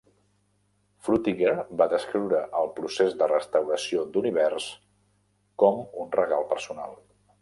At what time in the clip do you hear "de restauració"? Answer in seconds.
3.19-4.07